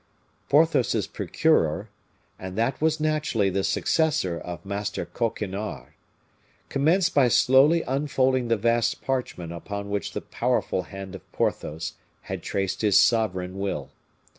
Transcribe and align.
Porthos's 0.49 1.05
procureur 1.05 1.87
and 2.39 2.57
that 2.57 2.81
was 2.81 2.99
naturally 2.99 3.51
the 3.51 3.63
successor 3.63 4.35
of 4.39 4.65
Master 4.65 5.05
Coquenard 5.05 5.93
commenced 6.69 7.13
by 7.13 7.27
slowly 7.27 7.83
unfolding 7.83 8.47
the 8.47 8.57
vast 8.57 9.03
parchment 9.03 9.53
upon 9.53 9.91
which 9.91 10.13
the 10.13 10.21
powerful 10.21 10.81
hand 10.81 11.13
of 11.13 11.31
Porthos 11.31 11.93
had 12.21 12.41
traced 12.41 12.81
his 12.81 12.99
sovereign 12.99 13.59
will. 13.59 13.91